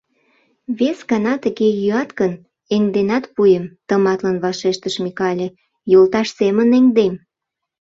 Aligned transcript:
—Вес 0.77 0.99
гана 1.11 1.33
тыге 1.43 1.67
йӱат 1.79 2.09
гын, 2.19 2.33
эҥденат 2.75 3.25
пуэм,— 3.33 3.65
тыматлын 3.87 4.37
вашештыш 4.43 4.95
Микале.— 5.03 5.47
йолташ 5.91 6.27
семын 6.39 6.69
эҥдем. 6.77 7.13